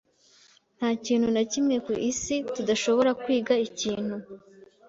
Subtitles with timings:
[0.77, 4.15] Nta kintu na kimwe ku isi tudashobora kwiga ikintu.